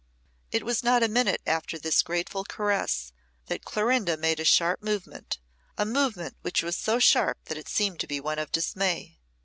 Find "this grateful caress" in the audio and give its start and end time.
1.77-3.13